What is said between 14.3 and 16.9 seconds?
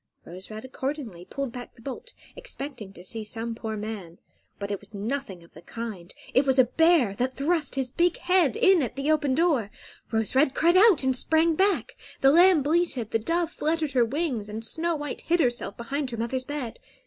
and Snow White hid herself behind her mother's bed.